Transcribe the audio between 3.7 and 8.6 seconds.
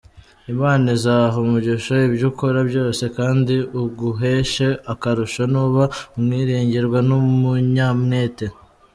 iguheshe akarusho nuba umwiringirwa n'umunyamwete.